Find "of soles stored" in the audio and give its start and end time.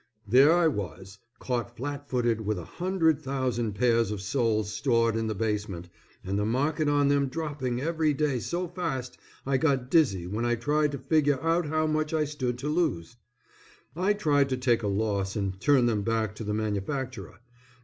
4.09-5.15